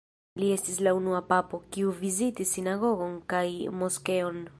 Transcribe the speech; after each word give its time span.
Li 0.43 0.47
estis 0.53 0.79
la 0.87 0.93
unua 0.99 1.19
papo, 1.33 1.59
kiu 1.75 1.93
vizitis 1.99 2.55
sinagogon 2.57 3.15
kaj 3.35 3.45
moskeon. 3.83 4.41